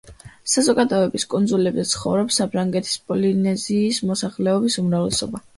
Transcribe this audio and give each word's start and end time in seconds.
საზოგადოების 0.53 1.25
კუნძულებზე 1.33 1.85
ცხოვრობს 1.91 2.39
საფრანგეთის 2.43 2.97
პოლინეზიის 3.13 4.03
მოსახლეობის 4.13 4.83
უმრავლესობა. 4.85 5.49